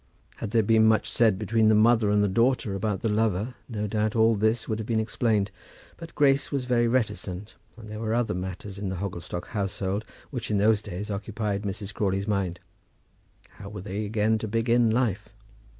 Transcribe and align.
Had 0.37 0.49
there 0.49 0.63
been 0.63 0.87
much 0.87 1.07
said 1.07 1.37
between 1.37 1.69
the 1.69 1.75
mother 1.75 2.09
and 2.09 2.23
the 2.23 2.27
daughter 2.27 2.73
about 2.73 3.01
the 3.01 3.07
lover, 3.07 3.53
no 3.69 3.85
doubt 3.85 4.15
all 4.15 4.33
this 4.33 4.67
would 4.67 4.79
have 4.79 4.87
been 4.87 4.99
explained; 4.99 5.51
but 5.97 6.15
Grace 6.15 6.51
was 6.51 6.65
very 6.65 6.87
reticent, 6.87 7.53
and 7.77 7.87
there 7.87 7.99
were 7.99 8.15
other 8.15 8.33
matters 8.33 8.79
in 8.79 8.89
the 8.89 8.95
Hogglestock 8.95 9.49
household 9.49 10.03
which 10.31 10.49
in 10.49 10.57
those 10.57 10.81
days 10.81 11.11
occupied 11.11 11.61
Mrs. 11.61 11.93
Crawley's 11.93 12.27
mind. 12.27 12.59
How 13.49 13.69
were 13.69 13.81
they 13.83 14.03
again 14.05 14.39
to 14.39 14.47
begin 14.47 14.89
life? 14.89 15.29